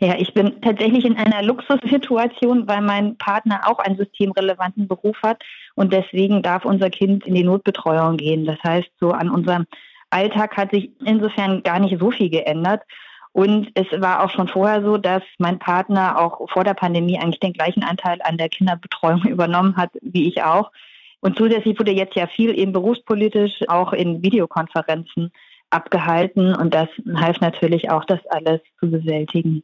Ja, 0.04 0.16
ich 0.18 0.34
bin 0.34 0.60
tatsächlich 0.62 1.06
in 1.06 1.16
einer 1.16 1.44
Luxussituation, 1.44 2.68
weil 2.68 2.82
mein 2.82 3.18
Partner 3.18 3.62
auch 3.66 3.78
einen 3.78 3.98
systemrelevanten 3.98 4.88
Beruf 4.88 5.16
hat 5.22 5.44
und 5.76 5.94
deswegen 5.94 6.42
darf 6.42 6.66
unser 6.66 6.90
Kind 6.90 7.28
in 7.28 7.36
die 7.36 7.44
Notbetreuung 7.44 8.18
gehen. 8.18 8.46
Das 8.46 8.58
heißt, 8.64 8.90
so 9.00 9.12
an 9.12 9.30
unserem 9.30 9.68
Alltag 10.10 10.58
hat 10.58 10.72
sich 10.72 10.90
insofern 11.06 11.62
gar 11.62 11.80
nicht 11.80 12.00
so 12.00 12.10
viel 12.10 12.32
geändert. 12.32 12.82
Und 13.32 13.70
es 13.76 13.86
war 14.02 14.24
auch 14.24 14.32
schon 14.32 14.48
vorher 14.48 14.82
so, 14.82 14.98
dass 14.98 15.22
mein 15.38 15.60
Partner 15.60 16.20
auch 16.20 16.50
vor 16.50 16.64
der 16.64 16.74
Pandemie 16.74 17.20
eigentlich 17.20 17.40
den 17.40 17.54
gleichen 17.54 17.84
Anteil 17.84 18.18
an 18.24 18.38
der 18.38 18.50
Kinderbetreuung 18.50 19.22
übernommen 19.28 19.78
hat, 19.78 19.92
wie 20.02 20.28
ich 20.28 20.42
auch. 20.42 20.72
Und 21.20 21.38
zusätzlich 21.38 21.78
wurde 21.78 21.92
jetzt 21.92 22.16
ja 22.16 22.26
viel 22.26 22.58
eben 22.58 22.72
berufspolitisch 22.72 23.62
auch 23.68 23.94
in 23.94 24.24
Videokonferenzen 24.24 25.32
abgehalten. 25.72 26.56
Und 26.56 26.74
das 26.74 26.90
half 27.16 27.40
natürlich 27.40 27.90
auch, 27.90 28.06
das 28.06 28.20
alles 28.30 28.62
zu 28.80 28.90
bewältigen. 28.90 29.64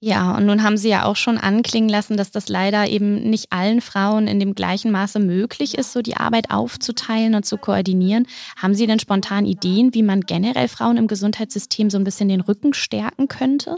Ja, 0.00 0.36
und 0.36 0.46
nun 0.46 0.62
haben 0.62 0.76
Sie 0.76 0.90
ja 0.90 1.04
auch 1.04 1.16
schon 1.16 1.38
anklingen 1.38 1.88
lassen, 1.88 2.16
dass 2.16 2.30
das 2.30 2.48
leider 2.48 2.86
eben 2.86 3.28
nicht 3.30 3.52
allen 3.52 3.80
Frauen 3.80 4.28
in 4.28 4.38
dem 4.38 4.54
gleichen 4.54 4.92
Maße 4.92 5.18
möglich 5.18 5.76
ist, 5.76 5.92
so 5.92 6.02
die 6.02 6.16
Arbeit 6.16 6.52
aufzuteilen 6.52 7.34
und 7.34 7.44
zu 7.44 7.58
koordinieren. 7.58 8.28
Haben 8.62 8.74
Sie 8.74 8.86
denn 8.86 9.00
spontan 9.00 9.44
Ideen, 9.44 9.94
wie 9.94 10.04
man 10.04 10.20
generell 10.20 10.68
Frauen 10.68 10.98
im 10.98 11.08
Gesundheitssystem 11.08 11.90
so 11.90 11.98
ein 11.98 12.04
bisschen 12.04 12.28
den 12.28 12.42
Rücken 12.42 12.74
stärken 12.74 13.26
könnte? 13.26 13.74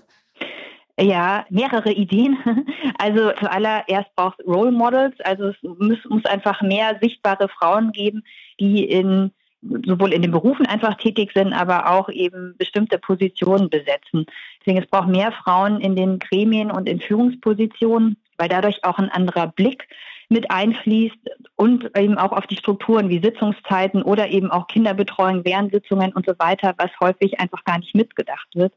Ja, 1.01 1.47
mehrere 1.51 1.93
Ideen. 1.93 2.39
Also 2.99 3.31
zuallererst 3.41 4.15
braucht 4.15 4.41
es 4.41 4.47
Role 4.47 4.73
Models. 4.73 5.15
Also 5.25 5.45
es 5.45 5.57
muss, 5.63 5.97
muss 6.11 6.25
einfach 6.27 6.61
mehr 6.61 6.99
sichtbare 7.01 7.49
Frauen 7.49 7.93
geben, 7.93 8.25
die 8.61 8.85
in 8.85 9.33
sowohl 9.63 10.13
in 10.13 10.23
den 10.23 10.31
Berufen 10.31 10.67
einfach 10.67 10.97
tätig 10.97 11.33
sind, 11.35 11.53
aber 11.53 11.91
auch 11.91 12.09
eben 12.09 12.55
bestimmte 12.57 12.99
Positionen 12.99 13.69
besetzen. 13.69 14.27
Deswegen 14.61 14.83
es 14.83 14.89
braucht 14.89 15.09
mehr 15.09 15.33
Frauen 15.33 15.81
in 15.81 15.97
den 15.97 16.19
Gremien 16.19 16.71
und 16.71 16.89
in 16.89 17.01
Führungspositionen, 17.01 18.17
weil 18.39 18.49
dadurch 18.49 18.85
auch 18.85 18.99
ein 18.99 19.11
anderer 19.11 19.49
Blick 19.49 19.87
mit 20.31 20.51
einfließt 20.51 21.19
und 21.57 21.97
eben 21.99 22.17
auch 22.17 22.33
auf 22.33 22.47
die 22.47 22.57
Strukturen 22.57 23.09
wie 23.09 23.21
Sitzungszeiten 23.21 24.03
oder 24.03 24.29
eben 24.29 24.51
auch 24.51 24.69
Kinderbetreuung 24.69 25.45
während 25.45 25.73
Sitzungen 25.73 26.13
und 26.13 26.25
so 26.25 26.35
weiter, 26.39 26.75
was 26.79 26.91
häufig 27.01 27.41
einfach 27.41 27.65
gar 27.65 27.79
nicht 27.79 27.95
mitgedacht 27.95 28.49
wird. 28.55 28.73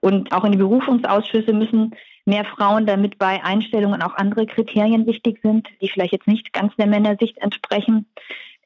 Und 0.00 0.32
auch 0.32 0.44
in 0.44 0.52
die 0.52 0.58
Berufungsausschüsse 0.58 1.52
müssen 1.52 1.94
mehr 2.24 2.44
Frauen, 2.44 2.86
damit 2.86 3.18
bei 3.18 3.42
Einstellungen 3.44 4.02
auch 4.02 4.14
andere 4.14 4.46
Kriterien 4.46 5.06
wichtig 5.06 5.40
sind, 5.42 5.68
die 5.80 5.88
vielleicht 5.88 6.12
jetzt 6.12 6.28
nicht 6.28 6.52
ganz 6.52 6.74
der 6.76 6.86
Männersicht 6.86 7.38
entsprechen. 7.38 8.06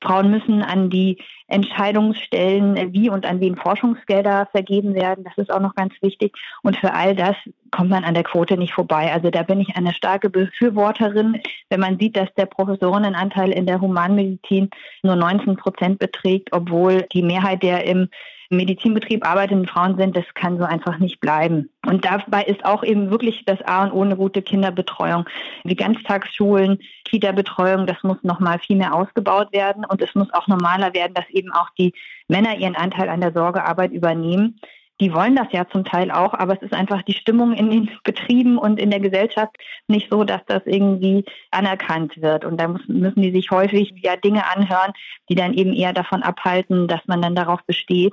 Frauen 0.02 0.30
müssen 0.30 0.62
an 0.62 0.90
die 0.90 1.18
Entscheidungsstellen, 1.46 2.92
wie 2.92 3.10
und 3.10 3.26
an 3.26 3.40
wen 3.40 3.56
Forschungsgelder 3.56 4.48
vergeben 4.50 4.94
werden. 4.94 5.24
Das 5.24 5.36
ist 5.36 5.52
auch 5.52 5.60
noch 5.60 5.74
ganz 5.74 5.94
wichtig. 6.00 6.34
Und 6.62 6.76
für 6.76 6.92
all 6.94 7.14
das 7.14 7.36
kommt 7.70 7.90
man 7.90 8.04
an 8.04 8.14
der 8.14 8.24
Quote 8.24 8.56
nicht 8.56 8.74
vorbei. 8.74 9.12
Also 9.12 9.30
da 9.30 9.42
bin 9.42 9.60
ich 9.60 9.76
eine 9.76 9.94
starke 9.94 10.30
Befürworterin. 10.30 11.40
Wenn 11.68 11.80
man 11.80 11.98
sieht, 11.98 12.16
dass 12.16 12.32
der 12.34 12.46
Professorinnenanteil 12.46 13.50
in 13.50 13.66
der 13.66 13.80
Humanmedizin 13.80 14.70
nur 15.02 15.16
19 15.16 15.56
Prozent 15.56 15.98
beträgt, 15.98 16.48
obwohl 16.52 17.06
die 17.12 17.22
Mehrheit 17.22 17.62
der 17.62 17.84
im 17.84 18.08
Medizinbetrieb 18.52 19.26
arbeitenden 19.26 19.66
Frauen 19.66 19.96
sind, 19.96 20.16
das 20.16 20.24
kann 20.34 20.58
so 20.58 20.64
einfach 20.64 20.98
nicht 20.98 21.20
bleiben. 21.20 21.70
Und 21.86 22.04
dabei 22.04 22.42
ist 22.44 22.64
auch 22.64 22.84
eben 22.84 23.10
wirklich 23.10 23.44
das 23.44 23.60
A 23.62 23.84
und 23.84 23.92
O 23.92 24.02
eine 24.02 24.16
gute 24.16 24.42
Kinderbetreuung. 24.42 25.24
Die 25.64 25.76
Ganztagsschulen, 25.76 26.78
Kita-Betreuung, 27.04 27.86
das 27.86 28.02
muss 28.02 28.18
noch 28.22 28.40
mal 28.40 28.58
viel 28.58 28.76
mehr 28.76 28.94
ausgebaut 28.94 29.52
werden 29.52 29.84
und 29.84 30.00
es 30.02 30.14
muss 30.14 30.32
auch 30.32 30.46
normaler 30.46 30.94
werden, 30.94 31.14
dass 31.14 31.28
eben 31.30 31.52
auch 31.52 31.70
die 31.78 31.92
Männer 32.28 32.56
ihren 32.56 32.76
Anteil 32.76 33.08
an 33.08 33.20
der 33.20 33.32
Sorgearbeit 33.32 33.92
übernehmen. 33.92 34.60
Die 35.00 35.12
wollen 35.12 35.34
das 35.34 35.48
ja 35.50 35.66
zum 35.68 35.84
Teil 35.84 36.12
auch, 36.12 36.32
aber 36.32 36.54
es 36.54 36.62
ist 36.62 36.74
einfach 36.74 37.02
die 37.02 37.14
Stimmung 37.14 37.54
in 37.54 37.70
den 37.70 37.90
Betrieben 38.04 38.56
und 38.56 38.78
in 38.78 38.90
der 38.90 39.00
Gesellschaft 39.00 39.56
nicht 39.88 40.08
so, 40.10 40.22
dass 40.22 40.42
das 40.46 40.62
irgendwie 40.64 41.24
anerkannt 41.50 42.20
wird. 42.22 42.44
Und 42.44 42.60
da 42.60 42.68
müssen 42.68 43.20
die 43.22 43.32
sich 43.32 43.50
häufig 43.50 43.92
ja 43.96 44.16
Dinge 44.16 44.46
anhören, 44.54 44.92
die 45.28 45.34
dann 45.34 45.54
eben 45.54 45.72
eher 45.72 45.92
davon 45.92 46.22
abhalten, 46.22 46.86
dass 46.86 47.00
man 47.06 47.20
dann 47.20 47.34
darauf 47.34 47.64
besteht. 47.64 48.12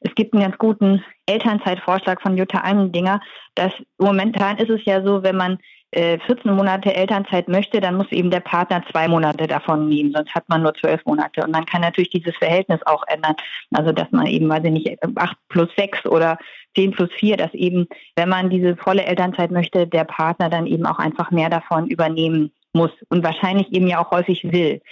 Es 0.00 0.14
gibt 0.14 0.32
einen 0.32 0.42
ganz 0.42 0.58
guten 0.58 1.04
Elternzeitvorschlag 1.26 2.22
von 2.22 2.36
Jutta 2.36 2.60
Almendinger, 2.60 3.20
dass 3.54 3.72
momentan 3.98 4.58
ist 4.58 4.70
es 4.70 4.84
ja 4.84 5.02
so, 5.04 5.22
wenn 5.22 5.36
man 5.36 5.58
14 5.94 6.28
äh, 6.44 6.52
Monate 6.52 6.94
Elternzeit 6.94 7.48
möchte, 7.48 7.80
dann 7.80 7.96
muss 7.96 8.12
eben 8.12 8.30
der 8.30 8.40
Partner 8.40 8.82
zwei 8.90 9.08
Monate 9.08 9.46
davon 9.46 9.88
nehmen, 9.88 10.12
sonst 10.14 10.34
hat 10.34 10.46
man 10.48 10.62
nur 10.62 10.74
zwölf 10.74 11.04
Monate. 11.06 11.42
Und 11.42 11.50
man 11.50 11.64
kann 11.64 11.80
natürlich 11.80 12.10
dieses 12.10 12.36
Verhältnis 12.36 12.80
auch 12.84 13.02
ändern. 13.06 13.34
Also 13.72 13.92
dass 13.92 14.10
man 14.10 14.26
eben, 14.26 14.48
weiß 14.48 14.64
ich 14.64 14.70
nicht, 14.70 14.98
acht 15.16 15.36
plus 15.48 15.68
sechs 15.76 16.04
oder 16.04 16.36
zehn 16.76 16.90
plus 16.90 17.10
vier, 17.12 17.38
dass 17.38 17.54
eben, 17.54 17.86
wenn 18.16 18.28
man 18.28 18.50
diese 18.50 18.76
volle 18.76 19.04
Elternzeit 19.04 19.50
möchte, 19.50 19.86
der 19.86 20.04
Partner 20.04 20.50
dann 20.50 20.66
eben 20.66 20.84
auch 20.84 20.98
einfach 20.98 21.30
mehr 21.30 21.48
davon 21.48 21.86
übernehmen 21.86 22.52
muss 22.74 22.90
und 23.08 23.24
wahrscheinlich 23.24 23.72
eben 23.72 23.86
ja 23.86 24.04
auch 24.04 24.10
häufig 24.10 24.44
will. 24.52 24.82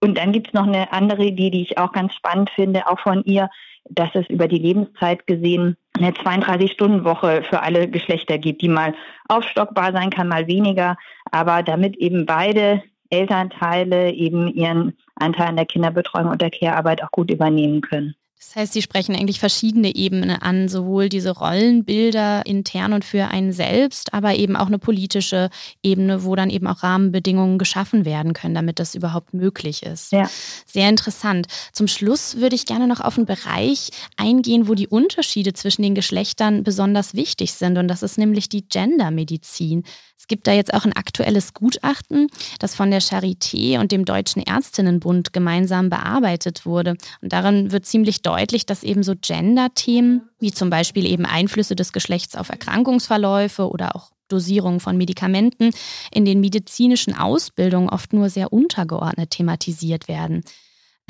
Und 0.00 0.18
dann 0.18 0.32
gibt 0.32 0.48
es 0.48 0.52
noch 0.52 0.66
eine 0.66 0.92
andere 0.92 1.24
Idee, 1.24 1.48
die 1.48 1.62
ich 1.62 1.78
auch 1.78 1.92
ganz 1.92 2.14
spannend 2.14 2.50
finde, 2.50 2.86
auch 2.86 3.00
von 3.00 3.24
ihr, 3.24 3.48
dass 3.88 4.14
es 4.14 4.28
über 4.28 4.48
die 4.48 4.58
Lebenszeit 4.58 5.26
gesehen 5.26 5.76
eine 5.96 6.10
32-Stunden-Woche 6.10 7.42
für 7.48 7.62
alle 7.62 7.88
Geschlechter 7.88 8.38
gibt, 8.38 8.62
die 8.62 8.68
mal 8.68 8.94
aufstockbar 9.28 9.92
sein 9.92 10.10
kann, 10.10 10.28
mal 10.28 10.46
weniger, 10.46 10.96
aber 11.30 11.62
damit 11.62 11.96
eben 11.96 12.26
beide 12.26 12.82
Elternteile 13.10 14.12
eben 14.12 14.48
ihren 14.48 14.96
Anteil 15.14 15.48
an 15.48 15.56
der 15.56 15.66
Kinderbetreuung 15.66 16.30
und 16.30 16.40
der 16.40 16.50
Care-Arbeit 16.50 17.02
auch 17.02 17.10
gut 17.10 17.30
übernehmen 17.30 17.80
können. 17.80 18.14
Das 18.46 18.56
heißt, 18.56 18.72
Sie 18.74 18.82
sprechen 18.82 19.16
eigentlich 19.16 19.40
verschiedene 19.40 19.96
Ebenen 19.96 20.30
an, 20.30 20.68
sowohl 20.68 21.08
diese 21.08 21.30
Rollenbilder 21.30 22.44
intern 22.44 22.92
und 22.92 23.04
für 23.04 23.28
einen 23.28 23.52
selbst, 23.52 24.12
aber 24.12 24.34
eben 24.34 24.54
auch 24.54 24.66
eine 24.66 24.78
politische 24.78 25.48
Ebene, 25.82 26.24
wo 26.24 26.36
dann 26.36 26.50
eben 26.50 26.66
auch 26.66 26.82
Rahmenbedingungen 26.82 27.58
geschaffen 27.58 28.04
werden 28.04 28.34
können, 28.34 28.54
damit 28.54 28.78
das 28.78 28.94
überhaupt 28.94 29.32
möglich 29.32 29.82
ist. 29.82 30.12
Ja. 30.12 30.28
Sehr 30.66 30.90
interessant. 30.90 31.46
Zum 31.72 31.88
Schluss 31.88 32.36
würde 32.36 32.54
ich 32.54 32.66
gerne 32.66 32.86
noch 32.86 33.00
auf 33.00 33.16
einen 33.16 33.26
Bereich 33.26 33.88
eingehen, 34.18 34.68
wo 34.68 34.74
die 34.74 34.88
Unterschiede 34.88 35.54
zwischen 35.54 35.82
den 35.82 35.94
Geschlechtern 35.94 36.64
besonders 36.64 37.14
wichtig 37.14 37.54
sind, 37.54 37.78
und 37.78 37.88
das 37.88 38.02
ist 38.02 38.18
nämlich 38.18 38.50
die 38.50 38.68
Gendermedizin. 38.68 39.84
Es 40.16 40.28
gibt 40.28 40.46
da 40.46 40.52
jetzt 40.52 40.72
auch 40.72 40.84
ein 40.84 40.92
aktuelles 40.94 41.54
Gutachten, 41.54 42.28
das 42.58 42.74
von 42.74 42.90
der 42.90 43.02
Charité 43.02 43.80
und 43.80 43.90
dem 43.90 44.04
Deutschen 44.04 44.42
Ärztinnenbund 44.42 45.32
gemeinsam 45.32 45.90
bearbeitet 45.90 46.64
wurde. 46.64 46.96
Und 47.20 47.32
darin 47.32 47.72
wird 47.72 47.84
ziemlich 47.84 48.22
deutlich, 48.22 48.33
dass 48.66 48.82
eben 48.82 49.02
so 49.02 49.14
Gender-Themen, 49.20 50.28
wie 50.38 50.52
zum 50.52 50.70
Beispiel 50.70 51.06
eben 51.06 51.26
Einflüsse 51.26 51.76
des 51.76 51.92
Geschlechts 51.92 52.36
auf 52.36 52.48
Erkrankungsverläufe 52.48 53.68
oder 53.68 53.96
auch 53.96 54.10
Dosierung 54.28 54.80
von 54.80 54.96
Medikamenten, 54.96 55.70
in 56.10 56.24
den 56.24 56.40
medizinischen 56.40 57.14
Ausbildungen 57.14 57.88
oft 57.88 58.12
nur 58.12 58.30
sehr 58.30 58.52
untergeordnet 58.52 59.30
thematisiert 59.30 60.08
werden. 60.08 60.44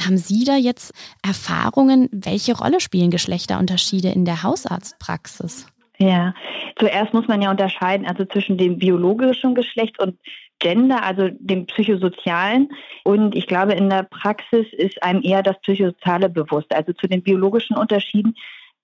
Haben 0.01 0.19
Sie 0.19 0.45
da 0.45 0.57
jetzt 0.57 0.93
Erfahrungen, 1.23 2.09
welche 2.11 2.57
Rolle 2.57 2.81
spielen 2.81 3.11
Geschlechterunterschiede 3.11 4.09
in 4.11 4.25
der 4.25 4.43
Hausarztpraxis? 4.43 5.67
Ja, 5.99 6.35
zuerst 6.77 7.15
muss 7.15 7.29
man 7.29 7.41
ja 7.41 7.51
unterscheiden, 7.51 8.07
also 8.07 8.25
zwischen 8.25 8.59
dem 8.59 8.79
biologischen 8.79 9.55
Geschlecht 9.55 10.01
und 10.01 10.19
Gender, 10.59 11.03
also 11.05 11.29
dem 11.31 11.67
psychosozialen. 11.67 12.71
Und 13.05 13.35
ich 13.37 13.47
glaube, 13.47 13.75
in 13.75 13.91
der 13.91 14.05
Praxis 14.05 14.67
ist 14.73 15.03
einem 15.03 15.23
eher 15.23 15.43
das 15.43 15.61
Psychosoziale 15.61 16.29
bewusst. 16.29 16.75
Also 16.75 16.93
zu 16.95 17.07
den 17.07 17.23
biologischen 17.23 17.77
Unterschieden 17.77 18.35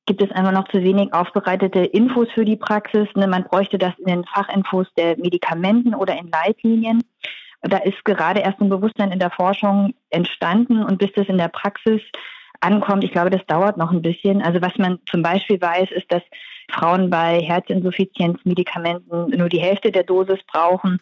gibt 0.07 0.23
es 0.23 0.31
einfach 0.33 0.53
noch 0.53 0.69
zu 0.69 0.83
wenig 0.83 1.13
aufbereitete 1.13 1.81
Infos 1.81 2.29
für 2.33 2.45
die 2.45 2.57
Praxis. 2.57 3.09
Ne, 3.15 3.27
man 3.27 3.45
bräuchte 3.45 3.79
das 3.79 3.99
in 3.99 4.07
den 4.07 4.25
Fachinfos 4.25 4.87
der 4.97 5.17
Medikamenten 5.19 5.95
oder 5.95 6.19
in 6.19 6.31
Leitlinien. 6.31 7.03
Da 7.63 7.79
ist 7.79 8.05
gerade 8.05 8.41
erst 8.41 8.61
ein 8.61 8.69
Bewusstsein 8.69 9.13
in 9.13 9.19
der 9.19 9.31
Forschung 9.31 9.95
entstanden 10.11 10.83
und 10.83 10.99
bis 10.99 11.13
das 11.13 11.29
in 11.29 11.39
der 11.39 11.49
Praxis 11.49 12.01
ankommt, 12.61 13.05
ich 13.05 13.13
glaube, 13.13 13.31
das 13.31 13.45
dauert 13.47 13.77
noch 13.77 13.91
ein 13.91 14.03
bisschen. 14.03 14.43
Also 14.43 14.61
was 14.61 14.77
man 14.79 14.99
zum 15.07 15.23
Beispiel 15.23 15.61
weiß, 15.61 15.91
ist, 15.91 16.11
dass 16.13 16.23
Frauen 16.71 17.11
bei 17.11 17.41
Herzinsuffizienzmedikamenten 17.41 19.31
nur 19.31 19.49
die 19.49 19.61
Hälfte 19.61 19.91
der 19.91 20.05
Dosis 20.05 20.39
brauchen. 20.47 21.01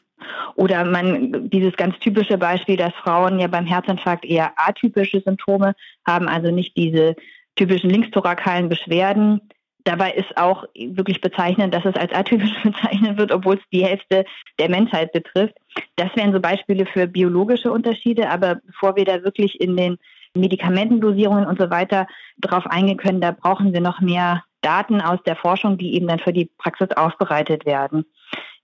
Oder 0.56 0.84
man, 0.84 1.48
dieses 1.50 1.76
ganz 1.76 1.98
typische 1.98 2.38
Beispiel, 2.38 2.76
dass 2.76 2.94
Frauen 2.94 3.38
ja 3.38 3.46
beim 3.46 3.66
Herzinfarkt 3.66 4.24
eher 4.24 4.52
atypische 4.56 5.20
Symptome 5.20 5.74
haben, 6.06 6.28
also 6.28 6.50
nicht 6.50 6.76
diese 6.76 7.14
typischen 7.54 7.90
linkstorakalen 7.90 8.68
Beschwerden. 8.68 9.40
Dabei 9.84 10.12
ist 10.12 10.36
auch 10.36 10.64
wirklich 10.74 11.20
bezeichnend, 11.20 11.72
dass 11.72 11.84
es 11.84 11.94
als 11.94 12.12
atypisch 12.12 12.52
bezeichnet 12.62 13.18
wird, 13.18 13.32
obwohl 13.32 13.56
es 13.56 13.62
die 13.72 13.84
Hälfte 13.84 14.24
der 14.58 14.68
Menschheit 14.68 15.12
betrifft. 15.12 15.54
Das 15.96 16.14
wären 16.16 16.32
so 16.32 16.40
Beispiele 16.40 16.86
für 16.86 17.06
biologische 17.06 17.70
Unterschiede. 17.70 18.28
Aber 18.28 18.56
bevor 18.66 18.96
wir 18.96 19.04
da 19.04 19.22
wirklich 19.22 19.60
in 19.60 19.76
den 19.76 19.98
Medikamentendosierungen 20.35 21.47
und 21.47 21.58
so 21.58 21.70
weiter 21.70 22.06
drauf 22.40 22.66
eingehen 22.66 22.97
können, 22.97 23.20
da 23.20 23.32
brauchen 23.32 23.73
wir 23.73 23.80
noch 23.80 24.00
mehr 24.00 24.44
Daten 24.61 25.00
aus 25.00 25.23
der 25.25 25.37
Forschung, 25.37 25.78
die 25.78 25.94
eben 25.94 26.08
dann 26.08 26.18
für 26.18 26.32
die 26.32 26.50
Praxis 26.58 26.90
aufbereitet 26.97 27.66
werden. 27.66 28.04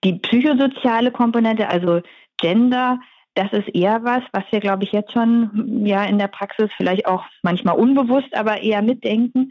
Die 0.02 0.14
psychosoziale 0.14 1.10
Komponente, 1.10 1.68
also 1.68 2.00
Gender, 2.36 2.98
das 3.34 3.52
ist 3.52 3.68
eher 3.74 4.04
was, 4.04 4.22
was 4.32 4.44
wir, 4.50 4.60
glaube 4.60 4.84
ich, 4.84 4.92
jetzt 4.92 5.12
schon 5.12 5.84
ja 5.84 6.04
in 6.04 6.18
der 6.18 6.28
Praxis 6.28 6.70
vielleicht 6.76 7.06
auch 7.06 7.24
manchmal 7.42 7.76
unbewusst, 7.76 8.34
aber 8.36 8.62
eher 8.62 8.82
mitdenken. 8.82 9.50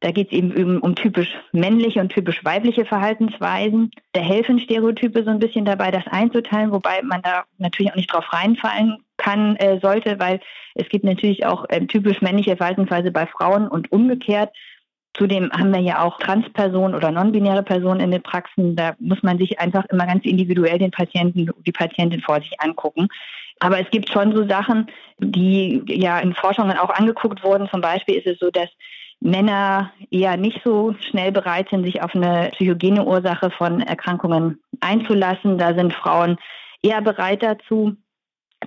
Da 0.00 0.10
geht 0.10 0.28
es 0.30 0.38
eben 0.38 0.78
um 0.80 0.94
typisch 0.94 1.34
männliche 1.52 2.00
und 2.00 2.10
typisch 2.10 2.44
weibliche 2.44 2.84
Verhaltensweisen. 2.84 3.90
Da 4.12 4.20
helfen 4.20 4.58
Stereotype 4.58 5.24
so 5.24 5.30
ein 5.30 5.38
bisschen 5.38 5.64
dabei, 5.64 5.90
das 5.90 6.06
einzuteilen, 6.06 6.72
wobei 6.72 7.00
man 7.02 7.22
da 7.22 7.44
natürlich 7.58 7.92
auch 7.92 7.96
nicht 7.96 8.12
drauf 8.12 8.32
reinfallen 8.32 8.98
kann, 9.16 9.56
äh, 9.56 9.78
sollte, 9.80 10.18
weil 10.18 10.40
es 10.74 10.88
gibt 10.88 11.04
natürlich 11.04 11.46
auch 11.46 11.64
äh, 11.68 11.86
typisch 11.86 12.20
männliche 12.20 12.56
Verhaltensweise 12.56 13.10
bei 13.10 13.26
Frauen 13.26 13.68
und 13.68 13.92
umgekehrt. 13.92 14.50
Zudem 15.16 15.52
haben 15.52 15.72
wir 15.72 15.80
ja 15.80 16.02
auch 16.02 16.18
Transpersonen 16.18 16.96
oder 16.96 17.12
non-binäre 17.12 17.62
Personen 17.62 18.00
in 18.00 18.10
den 18.10 18.22
Praxen. 18.22 18.74
Da 18.74 18.94
muss 18.98 19.22
man 19.22 19.38
sich 19.38 19.60
einfach 19.60 19.84
immer 19.86 20.06
ganz 20.06 20.24
individuell 20.24 20.78
den 20.78 20.90
Patienten, 20.90 21.50
die 21.64 21.72
Patientin 21.72 22.20
vor 22.20 22.40
sich 22.40 22.60
angucken. 22.60 23.08
Aber 23.60 23.78
es 23.80 23.88
gibt 23.90 24.10
schon 24.10 24.34
so 24.34 24.48
Sachen, 24.48 24.88
die 25.18 25.82
ja 25.86 26.18
in 26.18 26.34
Forschungen 26.34 26.76
auch 26.76 26.90
angeguckt 26.90 27.44
wurden. 27.44 27.68
Zum 27.68 27.80
Beispiel 27.80 28.16
ist 28.16 28.26
es 28.26 28.38
so, 28.40 28.50
dass 28.50 28.68
Männer 29.20 29.92
eher 30.10 30.36
nicht 30.36 30.60
so 30.64 30.94
schnell 31.08 31.30
bereit 31.30 31.68
sind, 31.70 31.84
sich 31.84 32.02
auf 32.02 32.14
eine 32.14 32.50
psychogene 32.52 33.04
Ursache 33.04 33.50
von 33.50 33.80
Erkrankungen 33.80 34.60
einzulassen. 34.80 35.56
Da 35.58 35.74
sind 35.74 35.94
Frauen 35.94 36.36
eher 36.82 37.00
bereit 37.00 37.42
dazu. 37.42 37.96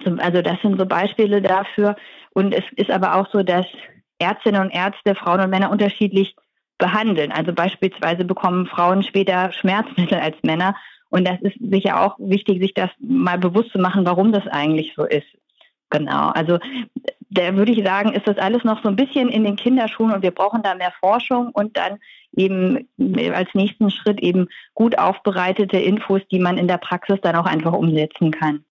Also 0.05 0.41
das 0.41 0.61
sind 0.61 0.79
so 0.79 0.85
Beispiele 0.85 1.41
dafür. 1.41 1.95
Und 2.31 2.53
es 2.53 2.63
ist 2.75 2.91
aber 2.91 3.15
auch 3.15 3.27
so, 3.31 3.43
dass 3.43 3.65
Ärztinnen 4.19 4.61
und 4.61 4.71
Ärzte 4.71 5.15
Frauen 5.15 5.41
und 5.41 5.49
Männer 5.49 5.71
unterschiedlich 5.71 6.35
behandeln. 6.77 7.31
Also 7.31 7.53
beispielsweise 7.53 8.25
bekommen 8.25 8.67
Frauen 8.67 9.03
später 9.03 9.51
Schmerzmittel 9.51 10.19
als 10.19 10.37
Männer. 10.43 10.75
Und 11.09 11.27
das 11.27 11.39
ist 11.41 11.57
sicher 11.59 12.01
auch 12.01 12.15
wichtig, 12.19 12.61
sich 12.61 12.73
das 12.73 12.89
mal 12.99 13.37
bewusst 13.37 13.71
zu 13.71 13.79
machen, 13.79 14.05
warum 14.05 14.31
das 14.31 14.45
eigentlich 14.47 14.93
so 14.95 15.05
ist. 15.05 15.27
Genau. 15.89 16.29
Also 16.29 16.59
da 17.29 17.55
würde 17.55 17.71
ich 17.71 17.83
sagen, 17.83 18.13
ist 18.13 18.27
das 18.27 18.37
alles 18.37 18.63
noch 18.63 18.81
so 18.83 18.89
ein 18.89 18.95
bisschen 18.95 19.29
in 19.29 19.43
den 19.43 19.55
Kinderschuhen 19.55 20.11
und 20.11 20.21
wir 20.21 20.31
brauchen 20.31 20.63
da 20.63 20.75
mehr 20.75 20.93
Forschung 20.99 21.49
und 21.53 21.77
dann 21.77 21.99
eben 22.35 22.87
als 23.33 23.49
nächsten 23.53 23.89
Schritt 23.89 24.19
eben 24.19 24.47
gut 24.73 24.97
aufbereitete 24.97 25.77
Infos, 25.77 26.21
die 26.29 26.39
man 26.39 26.57
in 26.57 26.67
der 26.67 26.77
Praxis 26.77 27.19
dann 27.21 27.35
auch 27.35 27.45
einfach 27.45 27.73
umsetzen 27.73 28.31
kann. 28.31 28.65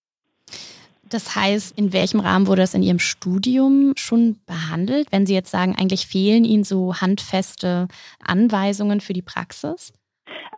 Das 1.10 1.36
heißt, 1.36 1.78
in 1.78 1.92
welchem 1.92 2.20
Rahmen 2.20 2.46
wurde 2.46 2.62
das 2.62 2.74
in 2.74 2.82
Ihrem 2.82 2.98
Studium 2.98 3.92
schon 3.96 4.40
behandelt? 4.46 5.08
Wenn 5.10 5.26
Sie 5.26 5.34
jetzt 5.34 5.50
sagen, 5.50 5.76
eigentlich 5.78 6.06
fehlen 6.06 6.44
Ihnen 6.44 6.64
so 6.64 6.96
handfeste 6.96 7.88
Anweisungen 8.24 9.00
für 9.00 9.12
die 9.12 9.22
Praxis? 9.22 9.92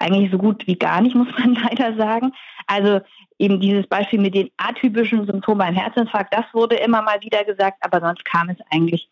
eigentlich 0.01 0.31
so 0.31 0.39
gut 0.39 0.67
wie 0.67 0.77
gar 0.77 1.01
nicht, 1.01 1.15
muss 1.17 1.29
man 1.39 1.55
leider 1.55 1.97
sagen. 1.97 2.33
Also 2.67 3.01
eben 3.39 3.61
dieses 3.61 3.87
Beispiel 3.87 4.21
mit 4.21 4.35
den 4.35 4.51
atypischen 4.57 5.27
Symptomen 5.27 5.59
beim 5.59 5.75
Herzinfarkt, 5.75 6.35
das 6.35 6.45
wurde 6.53 6.77
immer 6.77 7.03
mal 7.03 7.21
wieder 7.21 7.45
gesagt, 7.45 7.79
aber 7.81 8.01
sonst 8.01 8.25
kam 8.25 8.49
es 8.49 8.59
eigentlich 8.71 9.09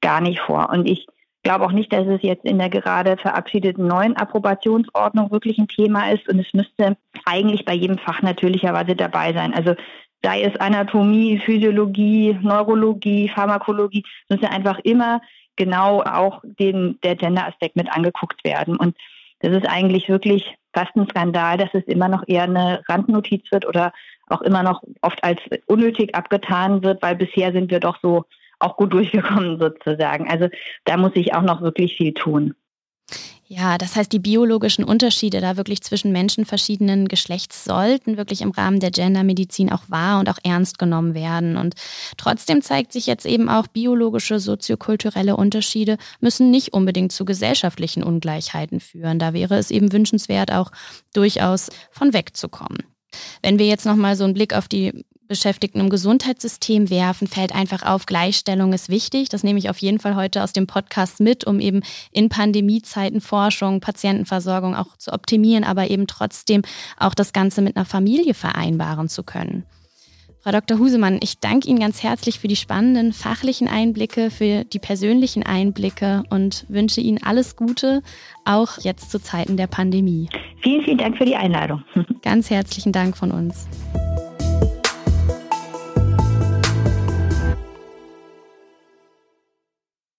gar 0.00 0.20
nicht 0.20 0.40
vor. 0.40 0.70
Und 0.70 0.88
ich 0.88 1.06
glaube 1.44 1.64
auch 1.64 1.72
nicht, 1.72 1.92
dass 1.92 2.06
es 2.06 2.22
jetzt 2.22 2.44
in 2.44 2.58
der 2.58 2.68
gerade 2.68 3.16
verabschiedeten 3.16 3.86
neuen 3.86 4.16
Approbationsordnung 4.16 5.30
wirklich 5.30 5.58
ein 5.58 5.68
Thema 5.68 6.10
ist 6.10 6.28
und 6.28 6.40
es 6.40 6.52
müsste 6.52 6.96
eigentlich 7.24 7.64
bei 7.64 7.74
jedem 7.74 7.98
Fach 7.98 8.22
natürlicherweise 8.22 8.96
dabei 8.96 9.32
sein. 9.32 9.54
Also 9.54 9.74
sei 10.22 10.42
es 10.42 10.56
Anatomie, 10.56 11.38
Physiologie, 11.38 12.38
Neurologie, 12.42 13.28
Pharmakologie, 13.28 14.04
müsste 14.28 14.50
einfach 14.50 14.78
immer 14.80 15.20
genau 15.56 16.02
auch 16.02 16.40
den, 16.44 16.98
der 17.02 17.16
Gender-Aspekt 17.16 17.76
mit 17.76 17.90
angeguckt 17.90 18.44
werden. 18.44 18.76
Und 18.76 18.96
das 19.40 19.52
ist 19.52 19.68
eigentlich 19.68 20.08
wirklich 20.08 20.56
fast 20.72 20.94
ein 20.96 21.08
Skandal, 21.08 21.56
dass 21.56 21.70
es 21.72 21.84
immer 21.84 22.08
noch 22.08 22.24
eher 22.26 22.44
eine 22.44 22.82
Randnotiz 22.88 23.50
wird 23.50 23.66
oder 23.66 23.92
auch 24.28 24.42
immer 24.42 24.62
noch 24.62 24.82
oft 25.02 25.22
als 25.24 25.40
unnötig 25.66 26.14
abgetan 26.14 26.82
wird, 26.82 27.02
weil 27.02 27.16
bisher 27.16 27.52
sind 27.52 27.70
wir 27.70 27.80
doch 27.80 27.98
so 28.02 28.24
auch 28.58 28.76
gut 28.76 28.92
durchgekommen 28.94 29.58
sozusagen. 29.58 30.28
Also 30.30 30.48
da 30.84 30.96
muss 30.96 31.12
ich 31.14 31.34
auch 31.34 31.42
noch 31.42 31.60
wirklich 31.60 31.96
viel 31.96 32.14
tun. 32.14 32.54
Ja, 33.50 33.78
das 33.78 33.96
heißt, 33.96 34.12
die 34.12 34.18
biologischen 34.18 34.84
Unterschiede 34.84 35.40
da 35.40 35.56
wirklich 35.56 35.80
zwischen 35.80 36.12
Menschen 36.12 36.44
verschiedenen 36.44 37.08
Geschlechts 37.08 37.64
sollten 37.64 38.18
wirklich 38.18 38.42
im 38.42 38.50
Rahmen 38.50 38.78
der 38.78 38.90
Gendermedizin 38.90 39.72
auch 39.72 39.84
wahr 39.88 40.20
und 40.20 40.28
auch 40.28 40.36
ernst 40.44 40.78
genommen 40.78 41.14
werden. 41.14 41.56
Und 41.56 41.74
trotzdem 42.18 42.60
zeigt 42.60 42.92
sich 42.92 43.06
jetzt 43.06 43.24
eben 43.24 43.48
auch, 43.48 43.66
biologische, 43.66 44.38
soziokulturelle 44.38 45.34
Unterschiede 45.34 45.96
müssen 46.20 46.50
nicht 46.50 46.74
unbedingt 46.74 47.10
zu 47.10 47.24
gesellschaftlichen 47.24 48.02
Ungleichheiten 48.02 48.80
führen. 48.80 49.18
Da 49.18 49.32
wäre 49.32 49.56
es 49.56 49.70
eben 49.70 49.92
wünschenswert, 49.92 50.52
auch 50.52 50.70
durchaus 51.14 51.70
von 51.90 52.12
wegzukommen. 52.12 52.84
Wenn 53.42 53.58
wir 53.58 53.66
jetzt 53.66 53.86
nochmal 53.86 54.14
so 54.14 54.24
einen 54.24 54.34
Blick 54.34 54.54
auf 54.54 54.68
die 54.68 55.06
Beschäftigten 55.28 55.80
im 55.80 55.90
Gesundheitssystem 55.90 56.90
werfen, 56.90 57.28
fällt 57.28 57.54
einfach 57.54 57.82
auf, 57.82 58.06
Gleichstellung 58.06 58.72
ist 58.72 58.88
wichtig. 58.88 59.28
Das 59.28 59.44
nehme 59.44 59.58
ich 59.58 59.70
auf 59.70 59.78
jeden 59.78 60.00
Fall 60.00 60.16
heute 60.16 60.42
aus 60.42 60.52
dem 60.52 60.66
Podcast 60.66 61.20
mit, 61.20 61.46
um 61.46 61.60
eben 61.60 61.82
in 62.10 62.28
Pandemiezeiten 62.28 63.20
Forschung, 63.20 63.80
Patientenversorgung 63.80 64.74
auch 64.74 64.96
zu 64.96 65.12
optimieren, 65.12 65.64
aber 65.64 65.90
eben 65.90 66.06
trotzdem 66.06 66.62
auch 66.98 67.14
das 67.14 67.32
Ganze 67.32 67.62
mit 67.62 67.76
einer 67.76 67.84
Familie 67.84 68.34
vereinbaren 68.34 69.08
zu 69.08 69.22
können. 69.22 69.64
Frau 70.40 70.52
Dr. 70.52 70.78
Husemann, 70.78 71.18
ich 71.22 71.40
danke 71.40 71.68
Ihnen 71.68 71.80
ganz 71.80 72.02
herzlich 72.02 72.38
für 72.38 72.48
die 72.48 72.56
spannenden 72.56 73.12
fachlichen 73.12 73.68
Einblicke, 73.68 74.30
für 74.30 74.64
die 74.64 74.78
persönlichen 74.78 75.42
Einblicke 75.42 76.22
und 76.30 76.64
wünsche 76.68 77.00
Ihnen 77.00 77.22
alles 77.22 77.54
Gute, 77.54 78.02
auch 78.46 78.78
jetzt 78.80 79.10
zu 79.10 79.20
Zeiten 79.20 79.56
der 79.56 79.66
Pandemie. 79.66 80.30
Vielen, 80.62 80.84
vielen 80.84 80.98
Dank 80.98 81.18
für 81.18 81.26
die 81.26 81.36
Einladung. 81.36 81.82
Ganz 82.22 82.48
herzlichen 82.48 82.92
Dank 82.92 83.16
von 83.16 83.30
uns. 83.30 83.68